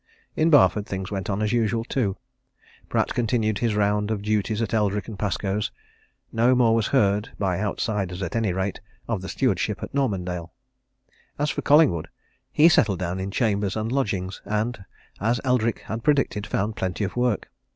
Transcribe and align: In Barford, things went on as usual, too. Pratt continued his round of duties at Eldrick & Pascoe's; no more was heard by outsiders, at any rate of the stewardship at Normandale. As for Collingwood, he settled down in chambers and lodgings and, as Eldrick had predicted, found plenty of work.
In 0.35 0.49
Barford, 0.49 0.87
things 0.87 1.11
went 1.11 1.29
on 1.29 1.43
as 1.43 1.53
usual, 1.53 1.83
too. 1.83 2.17
Pratt 2.89 3.13
continued 3.13 3.59
his 3.59 3.75
round 3.75 4.09
of 4.09 4.23
duties 4.23 4.59
at 4.59 4.73
Eldrick 4.73 5.07
& 5.17 5.17
Pascoe's; 5.19 5.69
no 6.31 6.55
more 6.55 6.73
was 6.73 6.87
heard 6.87 7.29
by 7.37 7.59
outsiders, 7.59 8.23
at 8.23 8.35
any 8.35 8.51
rate 8.51 8.81
of 9.07 9.21
the 9.21 9.29
stewardship 9.29 9.83
at 9.83 9.93
Normandale. 9.93 10.51
As 11.37 11.51
for 11.51 11.61
Collingwood, 11.61 12.07
he 12.51 12.67
settled 12.67 12.97
down 12.97 13.19
in 13.19 13.29
chambers 13.29 13.75
and 13.75 13.91
lodgings 13.91 14.41
and, 14.43 14.83
as 15.19 15.39
Eldrick 15.43 15.81
had 15.81 16.03
predicted, 16.03 16.47
found 16.47 16.75
plenty 16.75 17.03
of 17.03 17.15
work. 17.15 17.51